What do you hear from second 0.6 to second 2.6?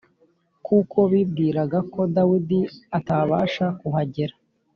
kuko bibwiraga ko Dawidi